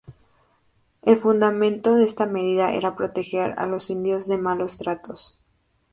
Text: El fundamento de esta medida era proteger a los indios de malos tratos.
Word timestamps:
El 1.03 1.15
fundamento 1.17 1.93
de 1.93 2.05
esta 2.05 2.25
medida 2.25 2.73
era 2.73 2.95
proteger 2.95 3.53
a 3.59 3.67
los 3.67 3.91
indios 3.91 4.25
de 4.27 4.39
malos 4.39 4.77
tratos. 4.77 5.39